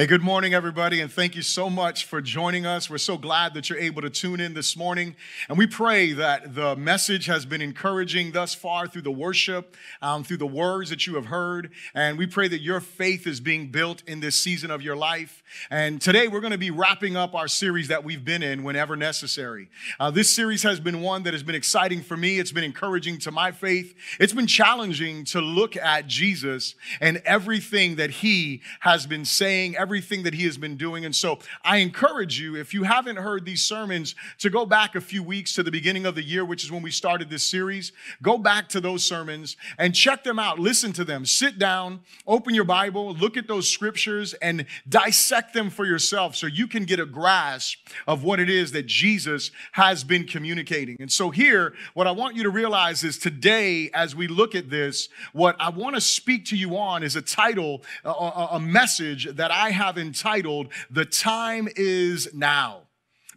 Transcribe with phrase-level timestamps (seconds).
[0.00, 2.88] Hey, good morning, everybody, and thank you so much for joining us.
[2.88, 5.14] We're so glad that you're able to tune in this morning.
[5.46, 10.24] And we pray that the message has been encouraging thus far through the worship, um,
[10.24, 11.72] through the words that you have heard.
[11.94, 15.42] And we pray that your faith is being built in this season of your life.
[15.70, 18.96] And today we're going to be wrapping up our series that we've been in whenever
[18.96, 19.68] necessary.
[19.98, 23.18] Uh, this series has been one that has been exciting for me, it's been encouraging
[23.18, 29.06] to my faith, it's been challenging to look at Jesus and everything that he has
[29.06, 31.04] been saying that he has been doing.
[31.04, 35.00] And so I encourage you, if you haven't heard these sermons, to go back a
[35.00, 37.92] few weeks to the beginning of the year, which is when we started this series.
[38.22, 40.58] Go back to those sermons and check them out.
[40.58, 41.26] Listen to them.
[41.26, 46.46] Sit down, open your Bible, look at those scriptures, and dissect them for yourself so
[46.46, 50.96] you can get a grasp of what it is that Jesus has been communicating.
[51.00, 54.70] And so, here, what I want you to realize is today, as we look at
[54.70, 58.10] this, what I want to speak to you on is a title, a,
[58.52, 62.82] a message that I have entitled, The Time Is Now.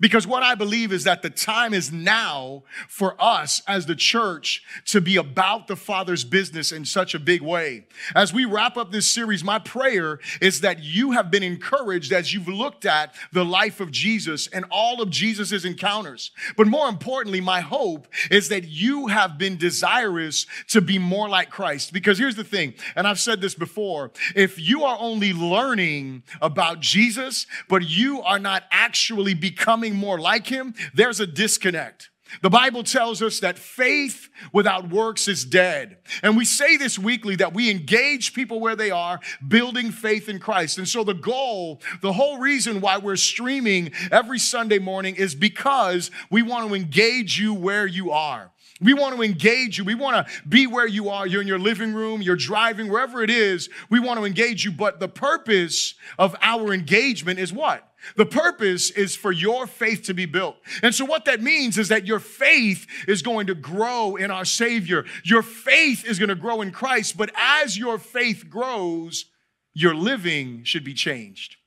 [0.04, 4.62] Because what I believe is that the time is now for us as the church
[4.88, 7.86] to be about the Father's business in such a big way.
[8.14, 12.34] As we wrap up this series, my prayer is that you have been encouraged as
[12.34, 16.32] you've looked at the life of Jesus and all of Jesus's encounters.
[16.58, 21.50] But more importantly, my hope is that you have been desirous to be more like
[21.50, 21.94] Christ.
[21.94, 26.82] Because here's the thing, and I've said this before if you are only learning about
[26.82, 32.10] Jesus, but you are not actually becoming becoming more like him, there's a disconnect.
[32.42, 35.98] The Bible tells us that faith without works is dead.
[36.24, 40.40] And we say this weekly that we engage people where they are, building faith in
[40.40, 40.80] Christ.
[40.80, 46.10] And so the goal, the whole reason why we're streaming every Sunday morning is because
[46.32, 48.52] we want to engage you where you are.
[48.82, 49.84] We want to engage you.
[49.84, 51.28] We want to be where you are.
[51.28, 53.70] You're in your living room, you're driving, wherever it is.
[53.92, 54.72] We want to engage you.
[54.72, 57.93] But the purpose of our engagement is what?
[58.16, 60.58] The purpose is for your faith to be built.
[60.82, 64.46] And so, what that means is that your faith is going to grow in our
[64.46, 65.06] Savior.
[65.24, 67.18] Your faith is going to grow in Christ.
[67.18, 69.26] But as your faith grows,
[69.74, 71.58] your living should be changed.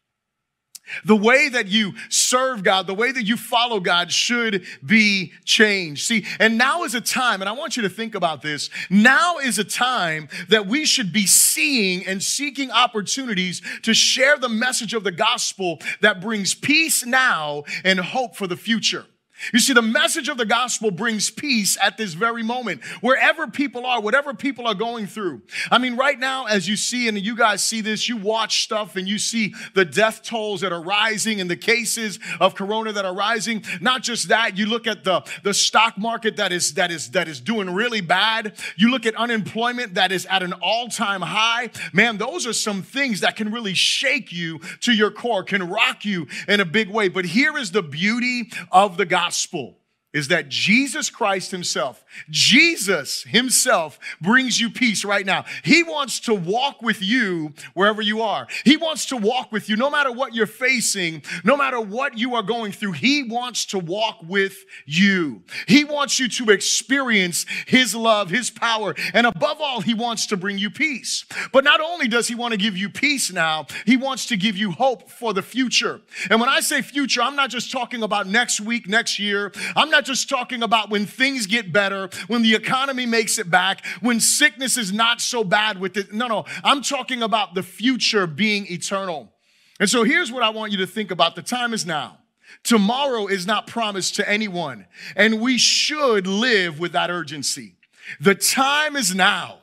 [1.04, 6.06] The way that you serve God, the way that you follow God should be changed.
[6.06, 8.70] See, and now is a time, and I want you to think about this.
[8.90, 14.48] Now is a time that we should be seeing and seeking opportunities to share the
[14.48, 19.06] message of the gospel that brings peace now and hope for the future.
[19.52, 23.84] You see, the message of the gospel brings peace at this very moment, wherever people
[23.84, 25.42] are, whatever people are going through.
[25.70, 28.96] I mean, right now, as you see, and you guys see this, you watch stuff
[28.96, 33.04] and you see the death tolls that are rising and the cases of corona that
[33.04, 33.62] are rising.
[33.80, 37.28] Not just that, you look at the, the stock market that is, that is, that
[37.28, 38.54] is doing really bad.
[38.76, 41.70] You look at unemployment that is at an all time high.
[41.92, 46.06] Man, those are some things that can really shake you to your core, can rock
[46.06, 47.08] you in a big way.
[47.08, 49.76] But here is the beauty of the gospel gospel
[50.16, 55.44] is that Jesus Christ Himself, Jesus Himself brings you peace right now.
[55.62, 58.46] He wants to walk with you wherever you are.
[58.64, 62.34] He wants to walk with you no matter what you're facing, no matter what you
[62.34, 62.92] are going through.
[62.92, 65.42] He wants to walk with you.
[65.68, 70.38] He wants you to experience His love, His power, and above all, He wants to
[70.38, 71.26] bring you peace.
[71.52, 74.56] But not only does He want to give you peace now, He wants to give
[74.56, 76.00] you hope for the future.
[76.30, 79.52] And when I say future, I'm not just talking about next week, next year.
[79.76, 83.84] I'm not just talking about when things get better, when the economy makes it back,
[84.00, 86.12] when sickness is not so bad with it.
[86.12, 89.32] No, no, I'm talking about the future being eternal.
[89.78, 92.18] And so here's what I want you to think about the time is now.
[92.62, 97.74] Tomorrow is not promised to anyone, and we should live with that urgency.
[98.20, 99.58] The time is now.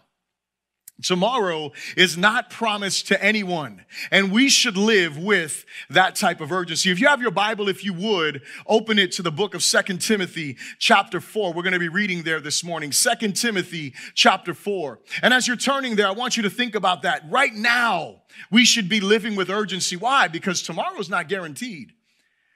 [1.01, 6.91] Tomorrow is not promised to anyone, and we should live with that type of urgency.
[6.91, 10.01] If you have your Bible, if you would, open it to the book of Second
[10.01, 11.51] Timothy, chapter 4.
[11.51, 12.91] We're going to be reading there this morning.
[12.91, 14.99] Second Timothy, chapter 4.
[15.23, 17.23] And as you're turning there, I want you to think about that.
[17.27, 19.95] Right now, we should be living with urgency.
[19.95, 20.27] Why?
[20.27, 21.93] Because tomorrow is not guaranteed.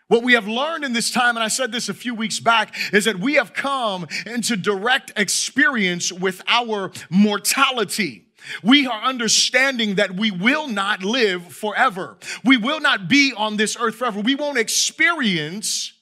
[0.10, 2.76] What we have learned in this time, and I said this a few weeks back,
[2.94, 8.27] is that we have come into direct experience with our mortality.
[8.64, 12.18] We are understanding that we will not live forever.
[12.44, 14.20] We will not be on this earth forever.
[14.20, 15.94] We won't experience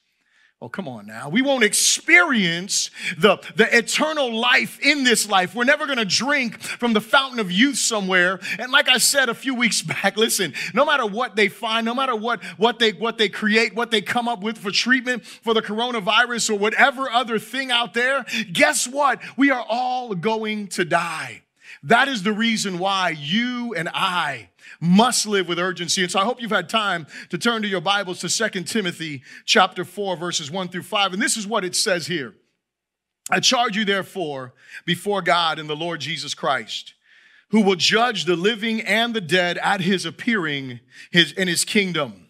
[0.65, 1.29] Oh, come on now.
[1.29, 2.89] We won't experience
[3.19, 5.53] the, the eternal life in this life.
[5.53, 8.39] We're never going to drink from the fountain of youth somewhere.
[8.57, 11.93] And like I said a few weeks back, listen, no matter what they find, no
[11.93, 15.53] matter what, what, they, what they create, what they come up with for treatment for
[15.53, 19.19] the coronavirus or whatever other thing out there, guess what?
[19.37, 21.43] We are all going to die.
[21.85, 24.49] That is the reason why you and I
[24.79, 26.01] must live with urgency.
[26.01, 29.21] And so I hope you've had time to turn to your Bibles to Second Timothy
[29.45, 32.33] chapter 4 verses 1 through 5 and this is what it says here.
[33.29, 34.55] I charge you therefore
[34.85, 36.95] before God and the Lord Jesus Christ
[37.49, 40.79] who will judge the living and the dead at his appearing
[41.11, 42.29] his, in his kingdom.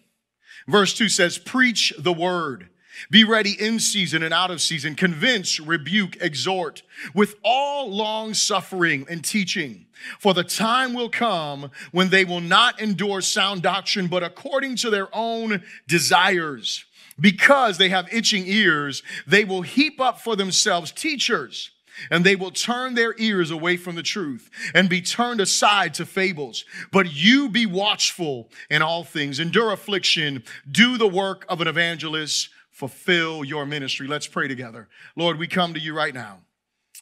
[0.68, 2.68] Verse 2 says, Preach the word.
[3.10, 4.94] Be ready in season and out of season.
[4.94, 6.82] Convince, rebuke, exhort
[7.14, 9.86] with all long suffering and teaching.
[10.18, 14.90] For the time will come when they will not endure sound doctrine, but according to
[14.90, 16.84] their own desires.
[17.18, 21.70] Because they have itching ears, they will heap up for themselves teachers
[22.10, 26.06] and they will turn their ears away from the truth and be turned aside to
[26.06, 26.64] fables.
[26.92, 32.50] But you be watchful in all things, endure affliction, do the work of an evangelist,
[32.76, 34.06] fulfill your ministry.
[34.06, 34.86] Let's pray together.
[35.16, 36.40] Lord, we come to you right now.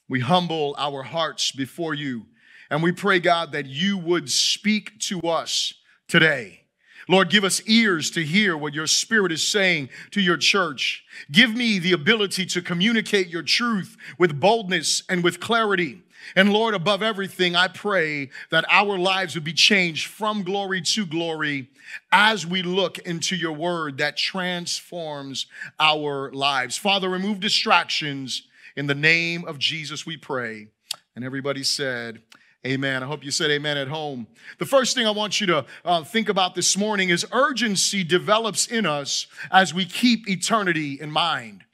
[0.09, 2.27] We humble our hearts before you,
[2.71, 5.75] and we pray, God, that you would speak to us
[6.07, 6.61] today.
[7.09, 11.03] Lord, give us ears to hear what your spirit is saying to your church.
[11.33, 16.04] Give me the ability to communicate your truth with boldness and with clarity.
[16.37, 21.07] And Lord, above everything, I pray that our lives would be changed from glory to
[21.07, 21.69] glory
[22.11, 25.47] as we look into your word that transforms
[25.79, 26.77] our lives.
[26.77, 28.47] Father, remove distractions.
[28.77, 30.69] In the name of Jesus, we pray.
[31.15, 32.21] And everybody said,
[32.67, 33.03] Amen.
[33.03, 34.27] I hope you said amen at home.
[34.59, 38.67] The first thing I want you to uh, think about this morning is urgency develops
[38.67, 41.65] in us as we keep eternity in mind.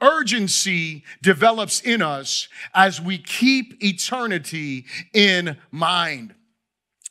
[0.00, 6.34] Urgency develops in us as we keep eternity in mind.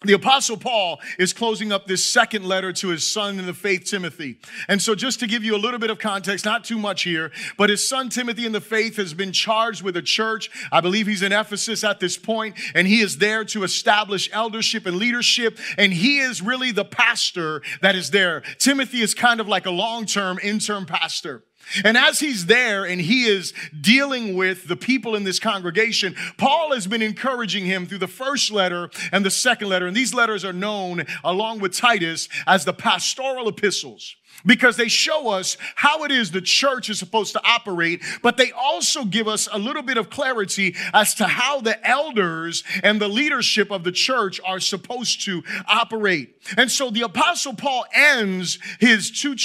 [0.04, 3.86] The apostle Paul is closing up this second letter to his son in the faith,
[3.86, 4.38] Timothy.
[4.68, 7.32] And so just to give you a little bit of context, not too much here,
[7.58, 10.52] but his son Timothy in the faith has been charged with a church.
[10.72, 14.86] I believe he's in Ephesus at this point, and he is there to establish eldership
[14.86, 15.58] and leadership.
[15.80, 18.42] And he is really the pastor that is there.
[18.60, 21.44] Timothy is kind of like a long-term interim pastor.
[21.84, 26.74] And as he's there and he is dealing with the people in this congregation, Paul
[26.74, 29.88] has been encouraging him through the first letter and the second letter.
[29.88, 34.16] And these letters are known, along with Titus, as the pastoral epistles
[34.48, 38.52] because they show us how it is the church is supposed to operate, but they
[38.52, 43.08] also give us a little bit of clarity as to how the elders and the
[43.08, 46.42] leadership of the church are supposed to operate.
[46.58, 49.36] And so the apostle Paul ends his two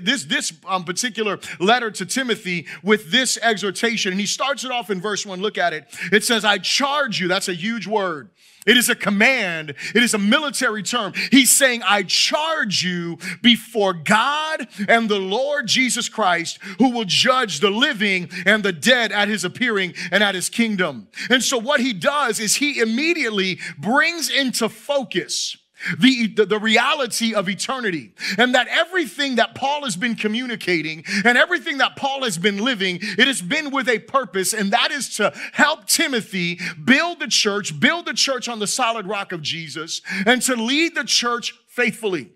[0.00, 4.90] this this um, particular letter to Timothy with this exhortation, and he starts it off
[4.90, 5.40] in verse one.
[5.40, 5.86] Look at it.
[6.12, 8.30] It says, "I charge you." That's a huge word.
[8.66, 9.74] It is a command.
[9.94, 11.14] It is a military term.
[11.30, 17.60] He's saying, I charge you before God and the Lord Jesus Christ, who will judge
[17.60, 21.08] the living and the dead at his appearing and at his kingdom.
[21.30, 25.56] And so what he does is he immediately brings into focus
[25.98, 28.12] the, the, the, reality of eternity.
[28.38, 32.98] And that everything that Paul has been communicating and everything that Paul has been living,
[33.02, 37.78] it has been with a purpose, and that is to help Timothy build the church,
[37.78, 42.30] build the church on the solid rock of Jesus, and to lead the church faithfully.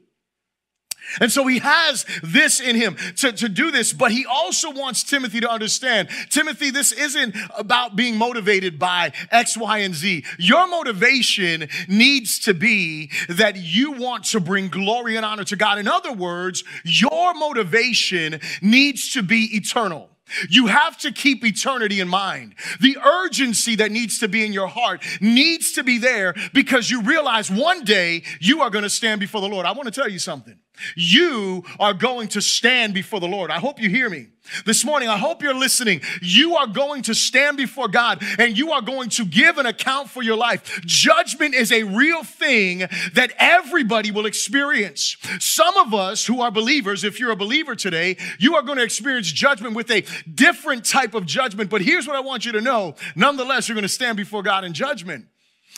[1.20, 5.02] And so he has this in him to, to do this, but he also wants
[5.02, 10.24] Timothy to understand Timothy, this isn't about being motivated by X, Y, and Z.
[10.38, 15.78] Your motivation needs to be that you want to bring glory and honor to God.
[15.78, 20.10] In other words, your motivation needs to be eternal.
[20.48, 22.54] You have to keep eternity in mind.
[22.80, 27.02] The urgency that needs to be in your heart needs to be there because you
[27.02, 29.66] realize one day you are going to stand before the Lord.
[29.66, 30.58] I want to tell you something.
[30.96, 33.50] You are going to stand before the Lord.
[33.50, 34.28] I hope you hear me.
[34.66, 36.02] This morning, I hope you're listening.
[36.20, 40.10] You are going to stand before God and you are going to give an account
[40.10, 40.82] for your life.
[40.84, 42.80] Judgment is a real thing
[43.14, 45.16] that everybody will experience.
[45.38, 48.84] Some of us who are believers, if you're a believer today, you are going to
[48.84, 51.70] experience judgment with a different type of judgment.
[51.70, 52.96] But here's what I want you to know.
[53.16, 55.26] Nonetheless, you're going to stand before God in judgment.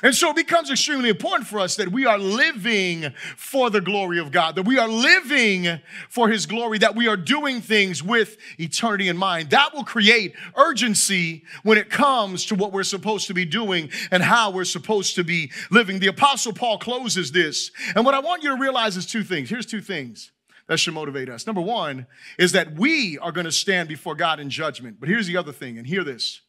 [0.03, 4.19] And so it becomes extremely important for us that we are living for the glory
[4.19, 8.37] of God, that we are living for His glory, that we are doing things with
[8.59, 9.49] eternity in mind.
[9.51, 14.23] That will create urgency when it comes to what we're supposed to be doing and
[14.23, 15.99] how we're supposed to be living.
[15.99, 17.71] The Apostle Paul closes this.
[17.95, 19.49] And what I want you to realize is two things.
[19.49, 20.31] Here's two things
[20.67, 21.47] that should motivate us.
[21.47, 22.07] Number one
[22.39, 25.01] is that we are going to stand before God in judgment.
[25.01, 26.43] But here's the other thing, and hear this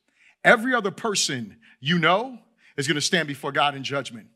[0.44, 2.40] every other person you know,
[2.78, 4.28] is going to stand before God in judgment.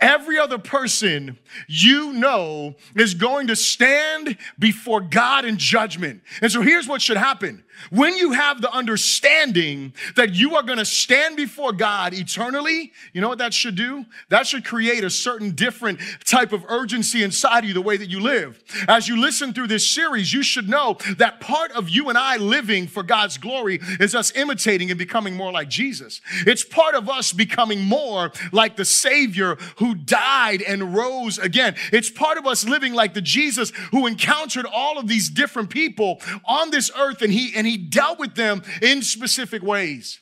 [0.00, 6.22] Every other person you know is going to stand before God in judgment.
[6.40, 10.78] And so here's what should happen when you have the understanding that you are going
[10.78, 14.04] to stand before God eternally, you know what that should do?
[14.28, 18.20] That should create a certain different type of urgency inside you, the way that you
[18.20, 18.62] live.
[18.88, 22.36] As you listen through this series, you should know that part of you and I
[22.36, 26.20] living for God's glory is us imitating and becoming more like Jesus.
[26.46, 31.74] It's part of us becoming more like the Savior who died and rose again.
[31.92, 36.20] It's part of us living like the Jesus who encountered all of these different people
[36.44, 40.20] on this earth and he and he dealt with them in specific ways.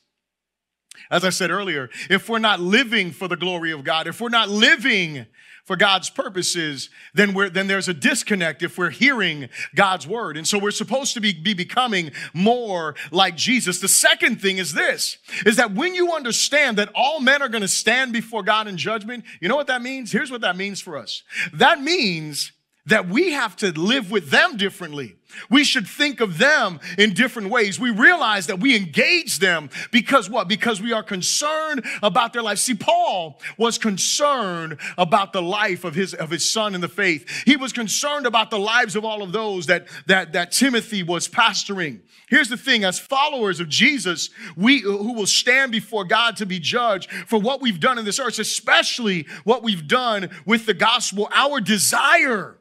[1.11, 4.29] As I said earlier, if we're not living for the glory of God, if we're
[4.29, 5.27] not living
[5.67, 10.37] for God's purposes, then we're, then there's a disconnect if we're hearing God's word.
[10.37, 13.81] And so we're supposed to be, be becoming more like Jesus.
[13.81, 17.63] The second thing is this, is that when you understand that all men are going
[17.63, 20.13] to stand before God in judgment, you know what that means?
[20.13, 21.25] Here's what that means for us.
[21.53, 22.53] That means
[22.87, 25.17] that we have to live with them differently.
[25.51, 27.79] We should think of them in different ways.
[27.79, 30.49] We realize that we engage them because what?
[30.49, 32.59] Because we are concerned about their life.
[32.59, 37.29] See, Paul was concerned about the life of his, of his son in the faith.
[37.45, 41.29] He was concerned about the lives of all of those that, that, that Timothy was
[41.29, 42.01] pastoring.
[42.29, 46.59] Here's the thing, as followers of Jesus, we who will stand before God to be
[46.59, 51.29] judged for what we've done in this earth, especially what we've done with the gospel,
[51.33, 52.56] our desire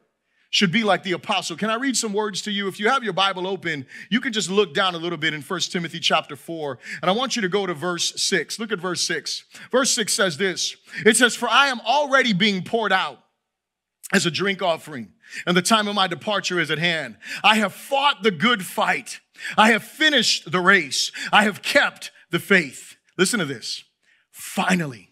[0.56, 1.54] should be like the apostle.
[1.54, 2.66] Can I read some words to you?
[2.66, 5.42] If you have your Bible open, you can just look down a little bit in
[5.42, 6.78] 1 Timothy chapter 4.
[7.02, 8.58] And I want you to go to verse 6.
[8.58, 9.44] Look at verse 6.
[9.70, 13.18] Verse 6 says this It says, For I am already being poured out
[14.14, 15.12] as a drink offering,
[15.46, 17.18] and the time of my departure is at hand.
[17.44, 19.20] I have fought the good fight.
[19.58, 21.12] I have finished the race.
[21.34, 22.96] I have kept the faith.
[23.18, 23.84] Listen to this.
[24.30, 25.05] Finally,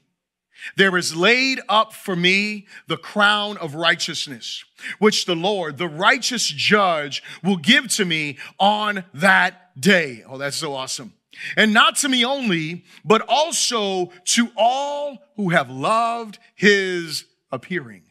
[0.77, 4.65] there is laid up for me the crown of righteousness,
[4.99, 10.25] which the Lord, the righteous judge, will give to me on that day.
[10.29, 11.13] Oh, that's so awesome.
[11.57, 18.03] And not to me only, but also to all who have loved his appearing.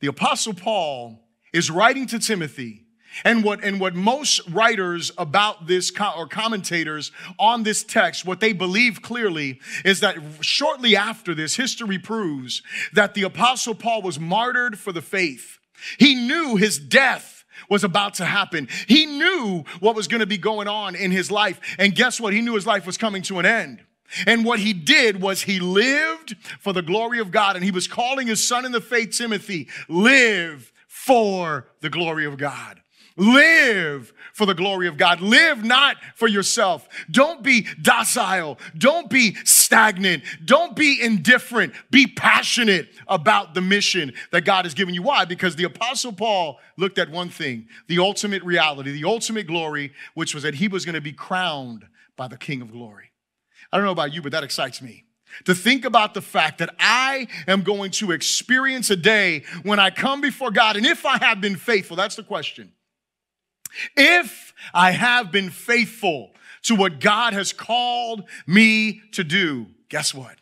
[0.00, 1.20] The Apostle Paul
[1.52, 2.83] is writing to Timothy
[3.22, 8.52] and what, and what most writers about this or commentators on this text, what they
[8.52, 14.78] believe clearly is that shortly after this, history proves that the apostle Paul was martyred
[14.78, 15.58] for the faith.
[15.98, 18.68] He knew his death was about to happen.
[18.86, 21.60] He knew what was going to be going on in his life.
[21.78, 22.32] And guess what?
[22.32, 23.82] He knew his life was coming to an end.
[24.26, 27.56] And what he did was he lived for the glory of God.
[27.56, 32.36] And he was calling his son in the faith, Timothy, live for the glory of
[32.36, 32.80] God.
[33.16, 35.20] Live for the glory of God.
[35.20, 36.88] Live not for yourself.
[37.10, 38.58] Don't be docile.
[38.76, 40.24] Don't be stagnant.
[40.44, 41.74] Don't be indifferent.
[41.90, 45.02] Be passionate about the mission that God has given you.
[45.02, 45.24] Why?
[45.24, 50.34] Because the Apostle Paul looked at one thing the ultimate reality, the ultimate glory, which
[50.34, 53.12] was that he was going to be crowned by the King of glory.
[53.72, 55.04] I don't know about you, but that excites me
[55.44, 59.90] to think about the fact that I am going to experience a day when I
[59.90, 60.76] come before God.
[60.76, 62.72] And if I have been faithful, that's the question.
[63.96, 70.36] If I have been faithful to what God has called me to do, guess what?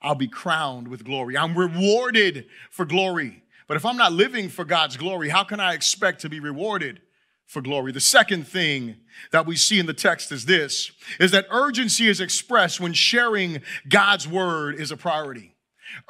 [0.00, 1.36] I'll be crowned with glory.
[1.36, 3.42] I'm rewarded for glory.
[3.68, 7.00] But if I'm not living for God's glory, how can I expect to be rewarded
[7.46, 7.92] for glory?
[7.92, 8.96] The second thing
[9.30, 13.62] that we see in the text is this is that urgency is expressed when sharing
[13.88, 15.54] God's word is a priority.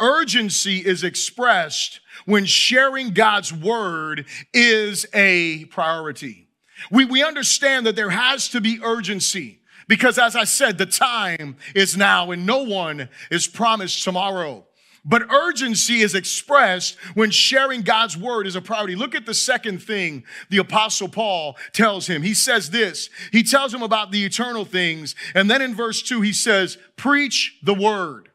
[0.01, 6.49] Urgency is expressed when sharing God's word is a priority.
[6.91, 11.57] We, we understand that there has to be urgency because, as I said, the time
[11.75, 14.67] is now and no one is promised tomorrow.
[15.05, 18.95] But urgency is expressed when sharing God's word is a priority.
[18.95, 22.23] Look at the second thing the apostle Paul tells him.
[22.23, 23.11] He says this.
[23.33, 25.17] He tells him about the eternal things.
[25.35, 28.29] And then in verse two, he says, preach the word.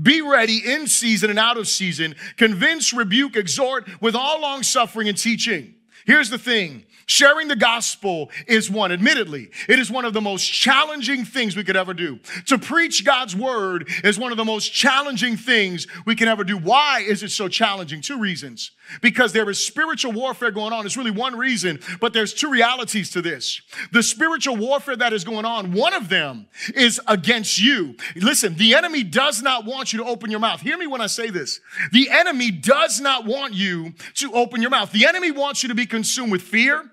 [0.00, 2.14] Be ready in season and out of season.
[2.36, 5.74] Convince, rebuke, exhort with all long suffering and teaching.
[6.06, 6.84] Here's the thing.
[7.06, 11.64] Sharing the gospel is one, admittedly, it is one of the most challenging things we
[11.64, 12.18] could ever do.
[12.46, 16.56] To preach God's word is one of the most challenging things we can ever do.
[16.56, 18.00] Why is it so challenging?
[18.00, 18.70] Two reasons.
[19.00, 20.84] Because there is spiritual warfare going on.
[20.84, 23.60] It's really one reason, but there's two realities to this.
[23.92, 27.96] The spiritual warfare that is going on, one of them is against you.
[28.16, 30.60] Listen, the enemy does not want you to open your mouth.
[30.60, 31.60] Hear me when I say this.
[31.92, 34.92] The enemy does not want you to open your mouth.
[34.92, 36.90] The enemy wants you to be consumed with fear.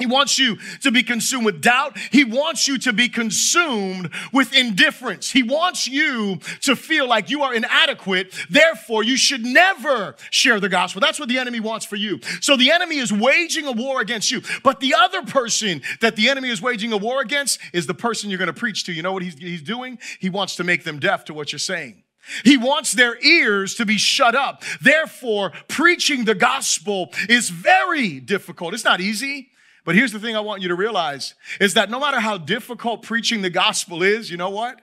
[0.00, 1.96] He wants you to be consumed with doubt.
[2.10, 5.30] He wants you to be consumed with indifference.
[5.30, 8.34] He wants you to feel like you are inadequate.
[8.48, 11.00] Therefore, you should never share the gospel.
[11.00, 12.18] That's what the enemy wants for you.
[12.40, 14.40] So the enemy is waging a war against you.
[14.64, 18.30] But the other person that the enemy is waging a war against is the person
[18.30, 18.92] you're going to preach to.
[18.92, 19.98] You know what he's, he's doing?
[20.18, 22.02] He wants to make them deaf to what you're saying.
[22.44, 24.62] He wants their ears to be shut up.
[24.80, 28.74] Therefore, preaching the gospel is very difficult.
[28.74, 29.49] It's not easy.
[29.84, 33.02] But here's the thing I want you to realize is that no matter how difficult
[33.02, 34.80] preaching the gospel is, you know what?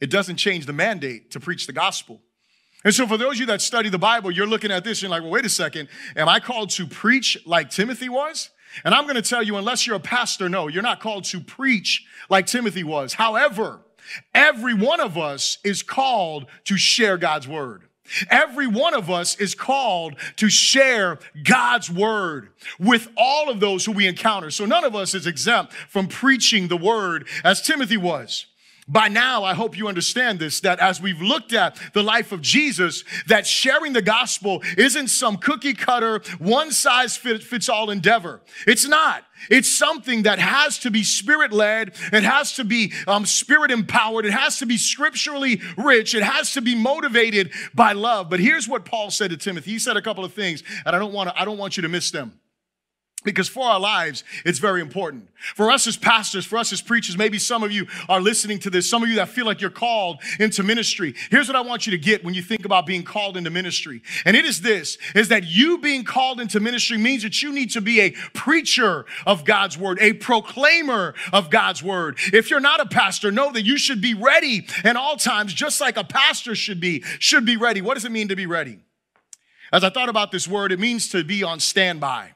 [0.00, 2.20] It doesn't change the mandate to preach the gospel.
[2.84, 5.02] And so, for those of you that study the Bible, you're looking at this and
[5.02, 5.88] you're like, well, wait a second.
[6.14, 8.50] Am I called to preach like Timothy was?
[8.84, 11.40] And I'm going to tell you, unless you're a pastor, no, you're not called to
[11.40, 13.14] preach like Timothy was.
[13.14, 13.80] However,
[14.34, 17.87] every one of us is called to share God's word.
[18.30, 23.92] Every one of us is called to share God's word with all of those who
[23.92, 24.50] we encounter.
[24.50, 28.46] So none of us is exempt from preaching the word as Timothy was.
[28.90, 32.40] By now, I hope you understand this, that as we've looked at the life of
[32.40, 38.40] Jesus, that sharing the gospel isn't some cookie cutter, one size fits all endeavor.
[38.66, 39.24] It's not.
[39.50, 41.94] It's something that has to be spirit led.
[42.12, 44.24] It has to be um, spirit empowered.
[44.24, 46.14] It has to be scripturally rich.
[46.14, 48.30] It has to be motivated by love.
[48.30, 49.72] But here's what Paul said to Timothy.
[49.72, 51.82] He said a couple of things, and I don't want to, I don't want you
[51.82, 52.40] to miss them.
[53.32, 55.28] Because for our lives, it's very important.
[55.54, 58.70] For us as pastors, for us as preachers, maybe some of you are listening to
[58.70, 61.14] this, some of you that feel like you're called into ministry.
[61.30, 64.02] Here's what I want you to get when you think about being called into ministry.
[64.24, 67.70] And it is this, is that you being called into ministry means that you need
[67.72, 72.18] to be a preacher of God's word, a proclaimer of God's word.
[72.32, 75.80] If you're not a pastor, know that you should be ready at all times, just
[75.80, 77.80] like a pastor should be, should be ready.
[77.80, 78.80] What does it mean to be ready?
[79.72, 82.32] As I thought about this word, it means to be on standby.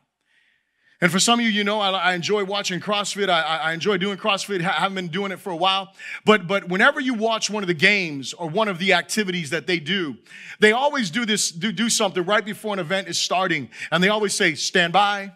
[1.03, 3.29] And for some of you, you know, I, I enjoy watching CrossFit.
[3.29, 4.61] I, I, enjoy doing CrossFit.
[4.61, 5.93] I haven't been doing it for a while.
[6.25, 9.67] But, but whenever you watch one of the games or one of the activities that
[9.67, 10.17] they do,
[10.61, 13.69] they always do this, do, do something right before an event is starting.
[13.91, 15.33] And they always say, stand by.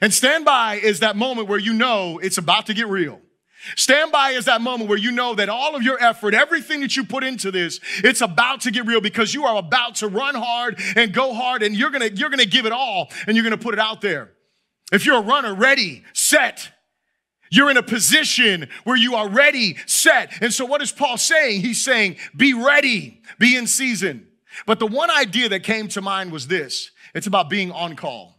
[0.00, 3.20] And stand by is that moment where you know it's about to get real.
[3.76, 6.96] Stand by is that moment where you know that all of your effort, everything that
[6.96, 10.34] you put into this, it's about to get real because you are about to run
[10.34, 13.56] hard and go hard and you're gonna, you're gonna give it all and you're gonna
[13.56, 14.32] put it out there.
[14.92, 16.70] If you're a runner, ready, set.
[17.50, 20.40] You're in a position where you are ready, set.
[20.40, 21.62] And so what is Paul saying?
[21.62, 24.28] He's saying, be ready, be in season.
[24.66, 26.90] But the one idea that came to mind was this.
[27.14, 28.36] It's about being on call.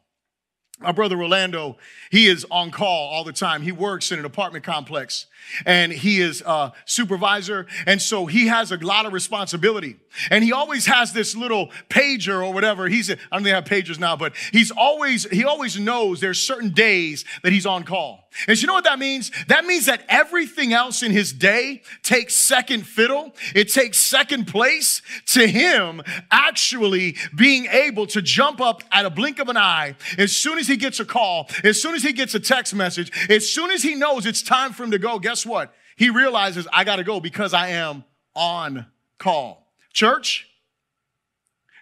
[0.79, 1.77] My brother Rolando,
[2.09, 3.61] he is on call all the time.
[3.61, 5.27] He works in an apartment complex
[5.65, 7.67] and he is a supervisor.
[7.85, 9.97] And so he has a lot of responsibility.
[10.29, 12.87] And he always has this little pager or whatever.
[12.87, 16.39] He's, I don't think they have pagers now, but he's always, he always knows there's
[16.39, 18.21] certain days that he's on call.
[18.47, 19.29] And you know what that means?
[19.47, 23.33] That means that everything else in his day takes second fiddle.
[23.53, 26.01] It takes second place to him
[26.31, 30.67] actually being able to jump up at a blink of an eye as soon as
[30.67, 33.83] he gets a call, as soon as he gets a text message, as soon as
[33.83, 35.73] he knows it's time for him to go, guess what?
[35.95, 38.03] He realizes I got to go because I am
[38.35, 38.85] on
[39.17, 39.67] call.
[39.93, 40.47] Church,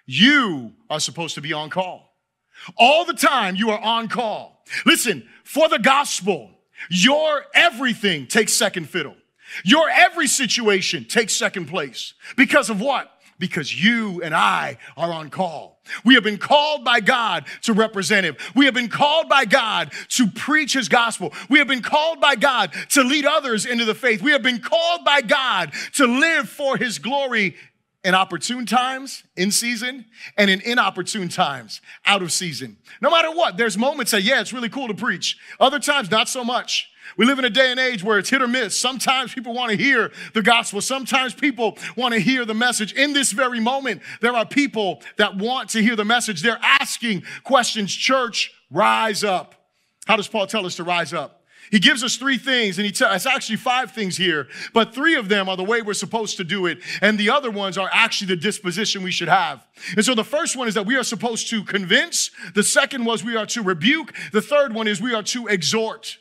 [0.06, 2.18] you are supposed to be on call.
[2.78, 4.64] All the time you are on call.
[4.86, 6.52] Listen, for the gospel,
[6.90, 9.16] your everything takes second fiddle.
[9.64, 12.14] Your every situation takes second place.
[12.36, 13.12] Because of what?
[13.40, 15.79] Because you and I are on call.
[16.04, 18.36] We have been called by God to represent Him.
[18.56, 21.34] We have been called by God to preach His gospel.
[21.49, 24.21] We have been called by God to lead others into the faith.
[24.21, 27.56] We have been called by God to live for His glory
[28.04, 30.06] in opportune times, in season,
[30.38, 32.78] and in inopportune times, out of season.
[33.02, 35.38] No matter what, there's moments that, yeah, it's really cool to preach.
[35.60, 36.88] Other times, not so much.
[37.17, 38.78] We live in a day and age where it's hit or miss.
[38.78, 40.82] Sometimes people want to hear the gospel.
[40.82, 42.93] Sometimes people want to hear the message.
[42.93, 46.41] In this very moment, there are people that want to hear the message.
[46.41, 47.93] They're asking questions.
[47.93, 49.56] Church, rise up.
[50.08, 51.39] How does Paul tell us to rise up?
[51.72, 55.15] He gives us three things, and he tells it's actually five things here, but three
[55.15, 57.89] of them are the way we're supposed to do it, and the other ones are
[57.93, 59.65] actually the disposition we should have.
[59.95, 62.32] And so the first one is that we are supposed to convince.
[62.56, 64.15] The second was we are to rebuke.
[64.32, 66.17] The third one is we are to exhort.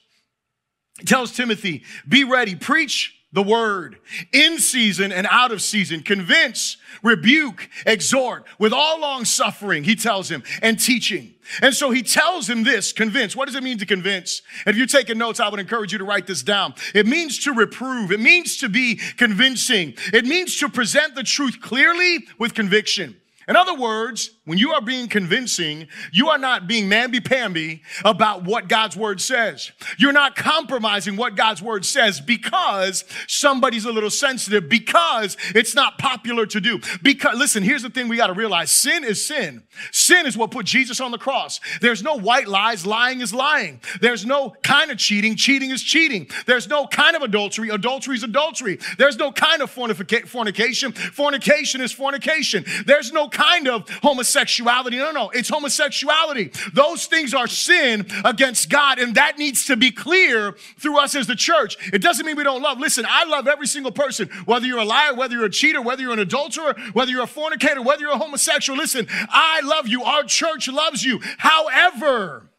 [1.05, 3.99] Tells Timothy, be ready, preach the word
[4.33, 10.31] in season and out of season, convince, rebuke, exhort with all long suffering, he tells
[10.31, 11.35] him, and teaching.
[11.61, 13.37] And so he tells him this convince.
[13.37, 14.43] What does it mean to convince?
[14.67, 16.75] If you're taking notes, I would encourage you to write this down.
[16.95, 21.61] It means to reprove, it means to be convincing, it means to present the truth
[21.61, 23.17] clearly with conviction.
[23.47, 28.67] In other words, when you are being convincing, you are not being mamby-pamby about what
[28.67, 29.73] God's word says.
[29.99, 35.99] You're not compromising what God's word says because somebody's a little sensitive, because it's not
[35.99, 36.81] popular to do.
[37.03, 39.65] Because, listen, here's the thing we got to realize sin is sin.
[39.93, 41.61] Sin is what put Jesus on the cross.
[41.83, 43.83] There's no white lies, lying is lying.
[44.01, 46.27] There's no kind of cheating, cheating is cheating.
[46.47, 48.79] There's no kind of adultery, adultery is adultery.
[48.97, 52.65] There's no kind of fornication, fornication is fornication.
[52.87, 54.97] There's no kind of homosexuality homosexuality.
[54.99, 56.53] No, no, it's homosexuality.
[56.73, 61.27] Those things are sin against God, and that needs to be clear through us as
[61.27, 61.77] the church.
[61.93, 62.79] It doesn't mean we don't love.
[62.79, 66.03] Listen, I love every single person, whether you're a liar, whether you're a cheater, whether
[66.03, 68.79] you're an adulterer, whether you're a fornicator, whether you're a homosexual.
[68.79, 70.05] Listen, I love you.
[70.05, 71.21] Our church loves you.
[71.39, 72.51] However,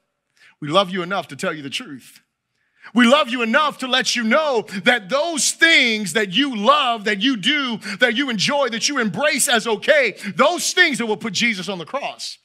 [0.60, 2.22] we love you enough to tell you the truth.
[2.94, 7.22] We love you enough to let you know that those things that you love, that
[7.22, 11.34] you do, that you enjoy, that you embrace as okay, those things that will put
[11.34, 12.38] Jesus on the cross.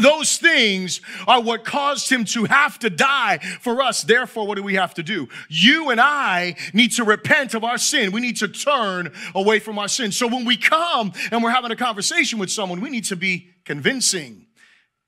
[0.00, 4.02] Those things are what caused him to have to die for us.
[4.02, 5.28] Therefore, what do we have to do?
[5.48, 8.10] You and I need to repent of our sin.
[8.10, 10.10] We need to turn away from our sin.
[10.10, 13.50] So when we come and we're having a conversation with someone, we need to be
[13.64, 14.46] convincing,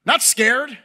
[0.05, 0.77] not scared,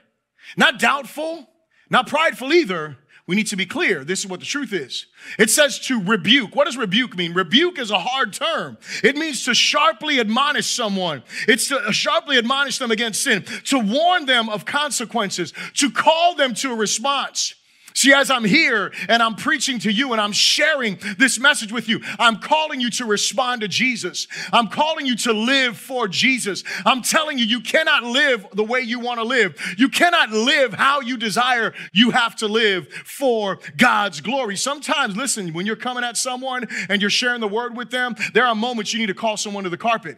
[0.55, 1.47] not doubtful,
[1.89, 4.03] not prideful either, we need to be clear.
[4.03, 5.05] This is what the truth is.
[5.37, 6.55] It says to rebuke.
[6.55, 7.33] What does rebuke mean?
[7.33, 8.77] Rebuke is a hard term.
[9.03, 11.23] It means to sharply admonish someone.
[11.47, 16.53] It's to sharply admonish them against sin, to warn them of consequences, to call them
[16.55, 17.53] to a response.
[17.93, 21.89] See, as I'm here and I'm preaching to you and I'm sharing this message with
[21.89, 24.27] you, I'm calling you to respond to Jesus.
[24.53, 26.63] I'm calling you to live for Jesus.
[26.85, 29.59] I'm telling you, you cannot live the way you want to live.
[29.77, 31.73] You cannot live how you desire.
[31.93, 34.55] You have to live for God's glory.
[34.55, 38.45] Sometimes, listen, when you're coming at someone and you're sharing the word with them, there
[38.45, 40.17] are moments you need to call someone to the carpet.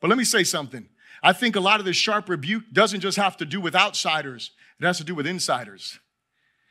[0.00, 0.88] But let me say something.
[1.22, 4.52] I think a lot of this sharp rebuke doesn't just have to do with outsiders,
[4.80, 5.98] it has to do with insiders.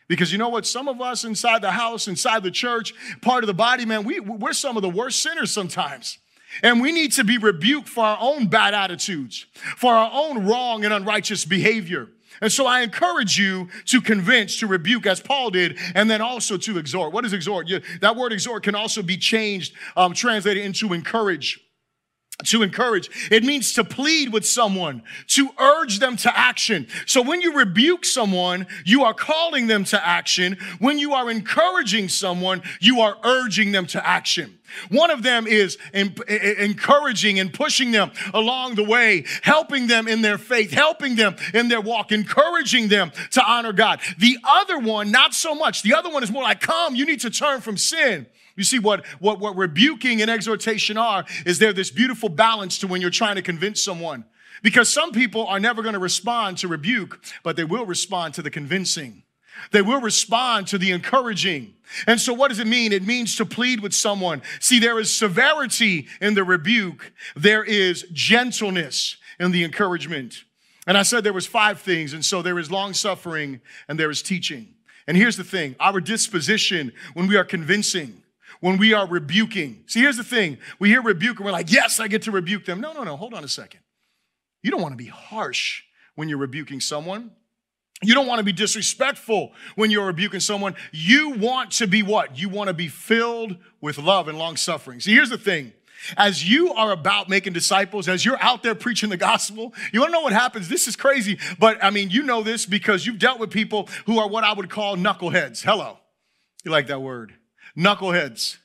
[0.08, 0.66] Because you know what?
[0.66, 4.20] Some of us inside the house, inside the church, part of the body, man, we,
[4.20, 6.18] we're some of the worst sinners sometimes.
[6.64, 10.86] And we need to be rebuked for our own bad attitudes, for our own wrong
[10.86, 12.10] and unrighteous behavior.
[12.42, 16.58] And so I encourage you to convince, to rebuke, as Paul did, and then also
[16.58, 17.12] to exhort.
[17.12, 17.68] What is exhort?
[17.68, 21.60] You, that word exhort can also be changed, um, translated into encourage
[22.46, 23.10] to encourage.
[23.32, 26.88] It means to plead with someone, to urge them to action.
[27.08, 30.58] So when you rebuke someone, you are calling them to action.
[30.78, 34.60] When you are encouraging someone, you are urging them to action.
[34.90, 40.38] One of them is encouraging and pushing them along the way, helping them in their
[40.38, 44.00] faith, helping them in their walk, encouraging them to honor God.
[44.20, 45.82] The other one, not so much.
[45.82, 48.28] The other one is more like, come, you need to turn from sin.
[48.58, 52.88] You see, what, what, what rebuking and exhortation are is there this beautiful balance to
[52.88, 54.26] when you're trying to convince someone.
[54.64, 58.42] Because some people are never going to respond to rebuke, but they will respond to
[58.42, 59.22] the convincing.
[59.72, 61.76] They will respond to the encouraging.
[62.08, 62.92] And so what does it mean?
[62.92, 64.42] It means to plead with someone.
[64.60, 67.14] See, there is severity in the rebuke.
[67.36, 70.44] There is gentleness in the encouragement.
[70.88, 72.14] And I said there was five things.
[72.14, 74.74] And so there is long suffering and there is teaching.
[75.06, 78.24] And here's the thing, our disposition when we are convincing
[78.60, 79.84] when we are rebuking.
[79.88, 82.66] See, here's the thing we hear rebuke and we're like, yes, I get to rebuke
[82.66, 82.82] them.
[82.82, 83.82] No, no, no, hold on a second.
[84.64, 85.84] You don't want to be harsh
[86.16, 87.32] when you're rebuking someone.
[88.04, 90.76] You don't want to be disrespectful when you're rebuking someone.
[90.92, 92.38] You want to be what?
[92.38, 95.00] You want to be filled with love and long suffering.
[95.00, 95.74] See, here's the thing.
[96.16, 100.12] As you are about making disciples, as you're out there preaching the gospel, you want
[100.12, 100.70] to know what happens?
[100.70, 104.20] This is crazy, but I mean, you know this because you've dealt with people who
[104.20, 105.64] are what I would call knuckleheads.
[105.64, 105.98] Hello.
[106.64, 107.34] You like that word?
[107.78, 108.58] Knuckleheads,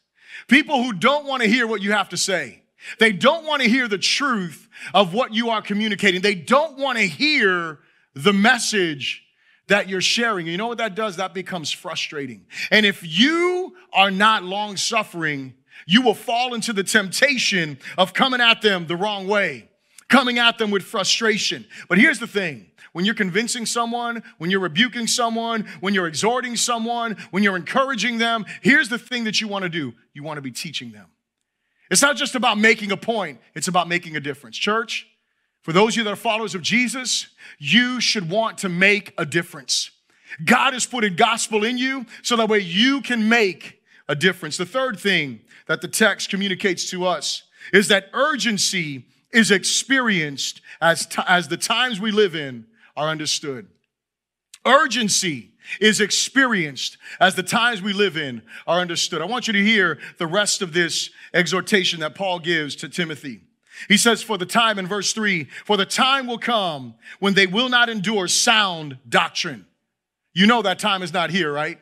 [0.49, 2.63] people who don't want to hear what you have to say.
[2.99, 6.21] They don't want to hear the truth of what you are communicating.
[6.21, 7.79] They don't want to hear
[8.15, 9.23] the message
[9.69, 10.47] that you're sharing.
[10.47, 11.17] You know what that does?
[11.17, 12.47] That becomes frustrating.
[12.71, 15.55] And if you are not long suffering,
[15.87, 19.69] you will fall into the temptation of coming at them the wrong way,
[20.09, 21.65] coming at them with frustration.
[21.89, 26.57] But here's the thing when you're convincing someone, when you're rebuking someone, when you're exhorting
[26.57, 30.37] someone, when you're encouraging them, here's the thing that you want to do you want
[30.37, 31.07] to be teaching them.
[31.91, 34.57] It's not just about making a point, it's about making a difference.
[34.57, 35.07] Church,
[35.63, 37.29] for those of you that are followers of Jesus,
[37.59, 39.91] you should want to make a difference.
[40.45, 44.57] God has put a gospel in you so that way you can make a difference.
[44.57, 51.07] The third thing that the text communicates to us is that urgency is experienced as,
[51.07, 53.69] t- as the times we live in are understood.
[54.65, 55.51] Urgency
[55.81, 59.23] is experienced as the times we live in are understood.
[59.23, 63.41] I want you to hear the rest of this exhortation that Paul gives to Timothy.
[63.89, 67.47] He says, For the time in verse 3 For the time will come when they
[67.47, 69.67] will not endure sound doctrine.
[70.35, 71.79] You know that time is not here, right?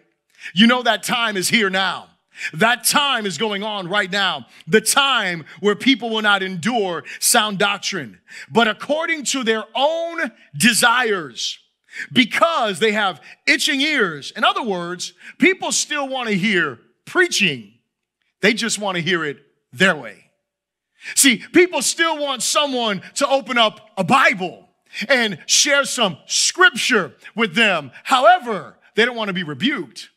[0.55, 2.10] You know that time is here now.
[2.53, 4.47] That time is going on right now.
[4.67, 11.59] The time where people will not endure sound doctrine, but according to their own desires,
[12.13, 14.33] because they have itching ears.
[14.37, 17.75] In other words, people still want to hear preaching,
[18.41, 19.39] they just want to hear it
[19.73, 20.31] their way.
[21.15, 24.69] See, people still want someone to open up a Bible
[25.09, 27.91] and share some scripture with them.
[28.05, 30.11] However, they don't want to be rebuked.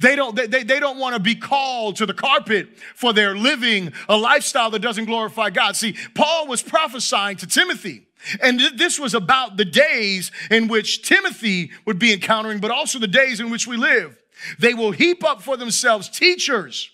[0.00, 3.92] They don't, they, they don't want to be called to the carpet for their living
[4.08, 5.76] a lifestyle that doesn't glorify God.
[5.76, 8.06] See, Paul was prophesying to Timothy.
[8.42, 13.06] And this was about the days in which Timothy would be encountering, but also the
[13.06, 14.16] days in which we live.
[14.58, 16.90] They will heap up for themselves teachers,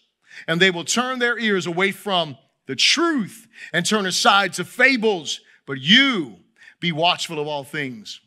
[0.47, 2.37] and they will turn their ears away from
[2.67, 5.41] the truth and turn aside to fables.
[5.67, 6.37] But you
[6.81, 8.21] be watchful of all things.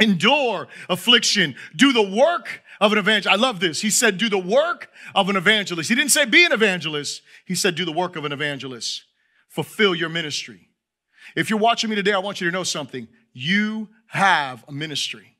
[0.00, 1.54] Endure affliction.
[1.76, 3.28] Do the work of an evangelist.
[3.28, 3.80] I love this.
[3.80, 5.88] He said, do the work of an evangelist.
[5.88, 7.22] He didn't say be an evangelist.
[7.44, 9.04] He said, do the work of an evangelist.
[9.48, 10.68] Fulfill your ministry.
[11.36, 13.08] If you're watching me today, I want you to know something.
[13.32, 15.36] You have a ministry.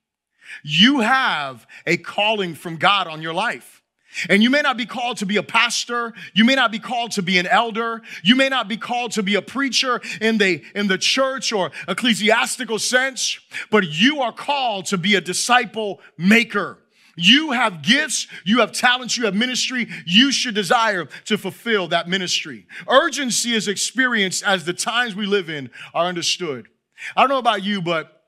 [0.62, 3.82] You have a calling from God on your life.
[4.28, 6.12] And you may not be called to be a pastor.
[6.34, 8.02] You may not be called to be an elder.
[8.22, 11.72] You may not be called to be a preacher in the, in the church or
[11.88, 16.78] ecclesiastical sense, but you are called to be a disciple maker.
[17.16, 19.88] You have gifts, you have talents, you have ministry.
[20.06, 22.66] You should desire to fulfill that ministry.
[22.88, 26.68] Urgency is experienced as the times we live in are understood.
[27.16, 28.22] I don't know about you, but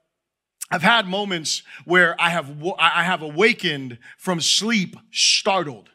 [0.71, 5.91] I've had moments where I have, I have awakened from sleep startled.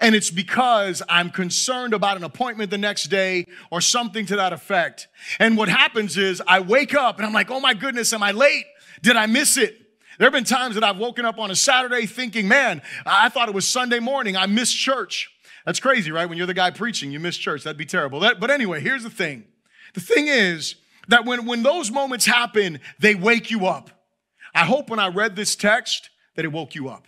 [0.00, 4.52] And it's because I'm concerned about an appointment the next day or something to that
[4.52, 5.08] effect.
[5.38, 8.32] And what happens is I wake up and I'm like, oh my goodness, am I
[8.32, 8.64] late?
[9.02, 9.81] Did I miss it?
[10.18, 13.48] There have been times that I've woken up on a Saturday thinking, man, I thought
[13.48, 14.36] it was Sunday morning.
[14.36, 15.30] I missed church.
[15.64, 16.28] That's crazy, right?
[16.28, 17.64] When you're the guy preaching, you miss church.
[17.64, 18.20] That'd be terrible.
[18.20, 19.44] That, but anyway, here's the thing.
[19.94, 20.76] The thing is
[21.08, 23.90] that when, when those moments happen, they wake you up.
[24.54, 27.06] I hope when I read this text that it woke you up.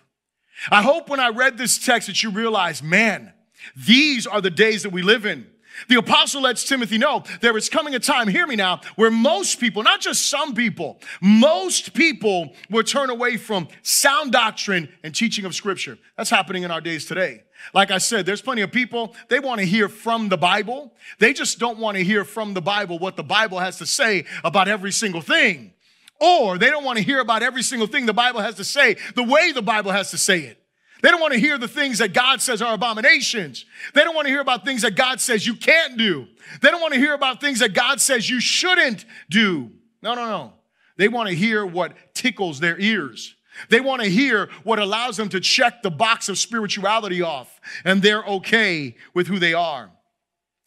[0.70, 3.32] I hope when I read this text that you realize, man,
[3.76, 5.46] these are the days that we live in.
[5.88, 9.60] The apostle lets Timothy know there is coming a time, hear me now, where most
[9.60, 15.44] people, not just some people, most people will turn away from sound doctrine and teaching
[15.44, 15.98] of scripture.
[16.16, 17.44] That's happening in our days today.
[17.72, 20.92] Like I said, there's plenty of people, they want to hear from the Bible.
[21.18, 24.26] They just don't want to hear from the Bible what the Bible has to say
[24.42, 25.72] about every single thing.
[26.20, 28.96] Or they don't want to hear about every single thing the Bible has to say
[29.14, 30.63] the way the Bible has to say it.
[31.04, 33.66] They don't want to hear the things that God says are abominations.
[33.92, 36.26] They don't want to hear about things that God says you can't do.
[36.62, 39.70] They don't want to hear about things that God says you shouldn't do.
[40.00, 40.54] No, no, no.
[40.96, 43.36] They want to hear what tickles their ears.
[43.68, 48.00] They want to hear what allows them to check the box of spirituality off, and
[48.00, 49.90] they're okay with who they are.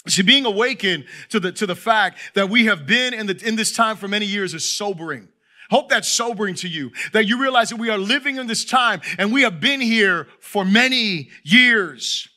[0.07, 3.55] See, being awakened to the, to the fact that we have been in, the, in
[3.55, 5.29] this time for many years is sobering.
[5.69, 9.01] Hope that's sobering to you, that you realize that we are living in this time
[9.17, 12.29] and we have been here for many years.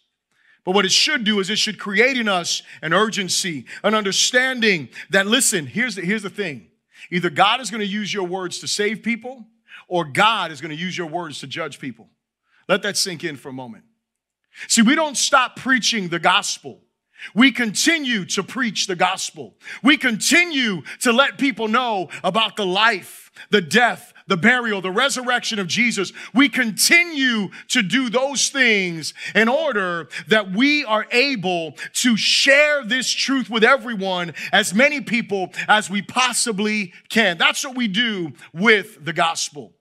[0.64, 4.88] But what it should do is it should create in us an urgency, an understanding
[5.11, 6.69] that, listen, here's the, here's the thing.
[7.11, 9.47] Either God is going to use your words to save people
[9.88, 12.09] or God is going to use your words to judge people.
[12.69, 13.85] Let that sink in for a moment.
[14.69, 16.83] See, we don't stop preaching the gospel
[17.35, 19.55] we continue to preach the gospel.
[19.83, 25.59] We continue to let people know about the life, the death, the burial, the resurrection
[25.59, 26.13] of Jesus.
[26.33, 33.11] We continue to do those things in order that we are able to share this
[33.11, 37.39] truth with everyone, as many people as we possibly can.
[37.39, 39.73] That's what we do with the gospel.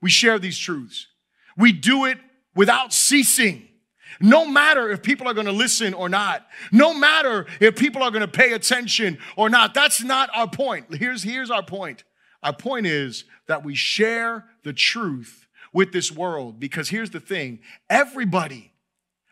[0.00, 1.08] We share these truths.
[1.56, 2.18] We do it
[2.54, 3.67] without ceasing.
[4.20, 6.46] No matter if people are going to listen or not.
[6.72, 9.74] No matter if people are going to pay attention or not.
[9.74, 10.94] That's not our point.
[10.94, 12.04] Here's, here's our point.
[12.42, 17.60] Our point is that we share the truth with this world because here's the thing
[17.90, 18.72] everybody,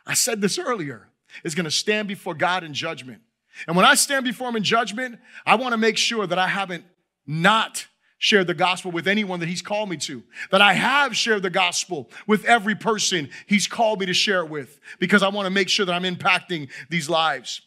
[0.06, 1.08] I said this earlier,
[1.44, 3.22] is going to stand before God in judgment.
[3.66, 6.48] And when I stand before Him in judgment, I want to make sure that I
[6.48, 6.84] haven't
[7.26, 7.86] not
[8.18, 11.50] shared the gospel with anyone that he's called me to, that I have shared the
[11.50, 15.50] gospel with every person he's called me to share it with, because I want to
[15.50, 17.60] make sure that I'm impacting these lives.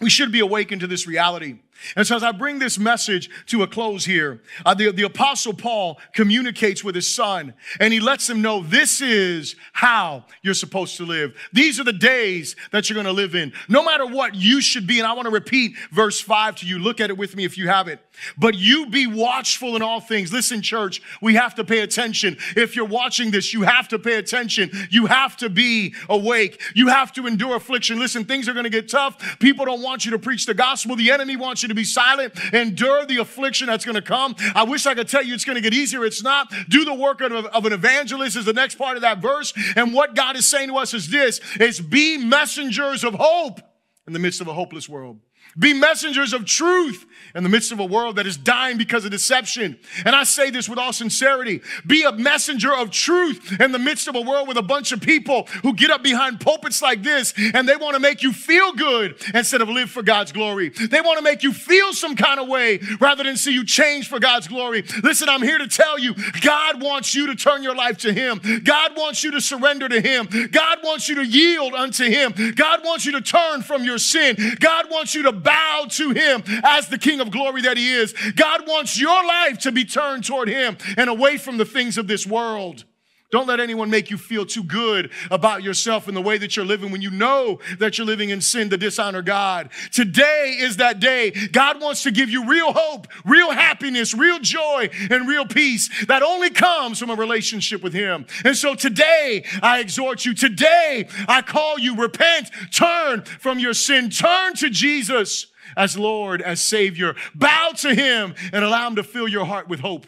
[0.00, 1.60] We should be awakened to this reality
[1.94, 5.52] And so, as I bring this message to a close here, uh, the, the Apostle
[5.52, 10.96] Paul communicates with his son and he lets him know this is how you're supposed
[10.96, 11.34] to live.
[11.52, 13.52] These are the days that you're going to live in.
[13.68, 14.98] No matter what, you should be.
[14.98, 16.78] And I want to repeat verse 5 to you.
[16.78, 18.00] Look at it with me if you have it.
[18.38, 20.32] But you be watchful in all things.
[20.32, 22.36] Listen, church, we have to pay attention.
[22.56, 24.70] If you're watching this, you have to pay attention.
[24.90, 26.60] You have to be awake.
[26.74, 27.98] You have to endure affliction.
[27.98, 29.38] Listen, things are going to get tough.
[29.38, 30.96] People don't want you to preach the gospel.
[30.96, 32.34] The enemy wants to be silent.
[32.52, 34.34] Endure the affliction that's going to come.
[34.54, 36.04] I wish I could tell you it's going to get easier.
[36.04, 36.52] It's not.
[36.68, 39.52] Do the work of, of an evangelist is the next part of that verse.
[39.76, 43.60] And what God is saying to us is this, is be messengers of hope
[44.06, 45.20] in the midst of a hopeless world.
[45.58, 49.10] Be messengers of truth in the midst of a world that is dying because of
[49.10, 49.78] deception.
[50.04, 51.60] And I say this with all sincerity.
[51.86, 55.02] Be a messenger of truth in the midst of a world with a bunch of
[55.02, 58.72] people who get up behind pulpits like this and they want to make you feel
[58.72, 60.70] good instead of live for God's glory.
[60.70, 64.08] They want to make you feel some kind of way rather than see you change
[64.08, 64.84] for God's glory.
[65.02, 68.40] Listen, I'm here to tell you, God wants you to turn your life to Him.
[68.64, 70.28] God wants you to surrender to Him.
[70.50, 72.32] God wants you to yield unto Him.
[72.54, 74.36] God wants you to turn from your sin.
[74.58, 78.14] God wants you to bow to him as the King of glory that he is.
[78.34, 82.06] God wants your life to be turned toward him and away from the things of
[82.06, 82.84] this world.
[83.32, 86.64] Don't let anyone make you feel too good about yourself and the way that you're
[86.64, 89.70] living when you know that you're living in sin to dishonor God.
[89.90, 91.32] Today is that day.
[91.32, 96.22] God wants to give you real hope, real happiness, real joy, and real peace that
[96.22, 98.26] only comes from a relationship with Him.
[98.44, 100.32] And so today, I exhort you.
[100.32, 106.62] Today, I call you repent, turn from your sin, turn to Jesus as Lord, as
[106.62, 107.16] Savior.
[107.34, 110.06] Bow to Him and allow Him to fill your heart with hope.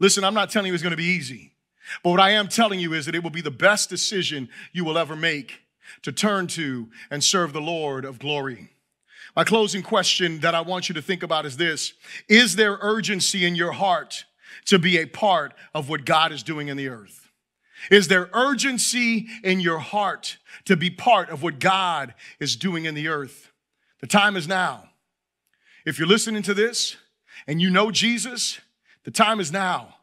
[0.00, 1.51] Listen, I'm not telling you it's going to be easy.
[2.02, 4.84] But what I am telling you is that it will be the best decision you
[4.84, 5.60] will ever make
[6.02, 8.70] to turn to and serve the Lord of glory.
[9.34, 11.94] My closing question that I want you to think about is this
[12.28, 14.24] Is there urgency in your heart
[14.66, 17.30] to be a part of what God is doing in the earth?
[17.90, 22.94] Is there urgency in your heart to be part of what God is doing in
[22.94, 23.50] the earth?
[24.00, 24.88] The time is now.
[25.84, 26.96] If you're listening to this
[27.46, 28.60] and you know Jesus,
[29.04, 29.96] the time is now.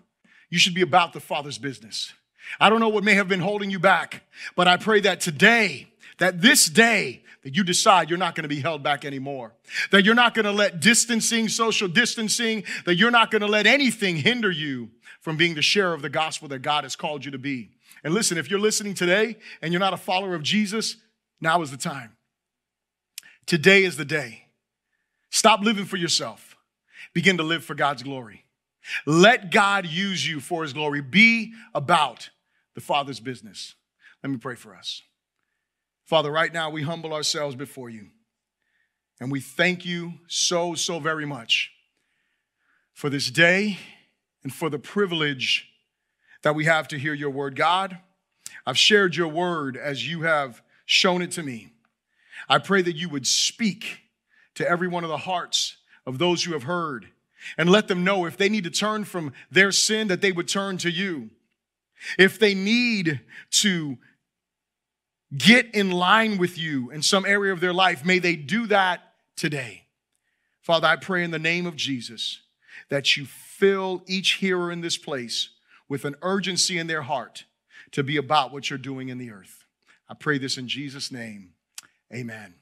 [0.49, 2.13] You should be about the Father's business.
[2.59, 4.23] I don't know what may have been holding you back,
[4.55, 5.87] but I pray that today,
[6.17, 9.53] that this day, that you decide you're not going to be held back anymore.
[9.91, 13.65] That you're not going to let distancing, social distancing, that you're not going to let
[13.65, 14.89] anything hinder you
[15.21, 17.71] from being the share of the gospel that God has called you to be.
[18.03, 20.97] And listen, if you're listening today and you're not a follower of Jesus,
[21.39, 22.15] now is the time.
[23.45, 24.45] Today is the day.
[25.29, 26.55] Stop living for yourself.
[27.13, 28.45] Begin to live for God's glory.
[29.05, 31.01] Let God use you for his glory.
[31.01, 32.29] Be about
[32.75, 33.75] the Father's business.
[34.23, 35.01] Let me pray for us.
[36.05, 38.07] Father, right now we humble ourselves before you.
[39.19, 41.71] And we thank you so, so very much
[42.93, 43.77] for this day
[44.43, 45.69] and for the privilege
[46.41, 47.55] that we have to hear your word.
[47.55, 47.99] God,
[48.65, 51.73] I've shared your word as you have shown it to me.
[52.47, 53.99] I pray that you would speak
[54.55, 57.09] to every one of the hearts of those who have heard
[57.57, 60.47] and let them know if they need to turn from their sin, that they would
[60.47, 61.29] turn to you.
[62.17, 63.21] If they need
[63.51, 63.97] to
[65.37, 69.01] get in line with you in some area of their life, may they do that
[69.35, 69.85] today.
[70.61, 72.41] Father, I pray in the name of Jesus
[72.89, 75.49] that you fill each hearer in this place
[75.87, 77.45] with an urgency in their heart
[77.91, 79.65] to be about what you're doing in the earth.
[80.07, 81.51] I pray this in Jesus' name.
[82.13, 82.58] Amen.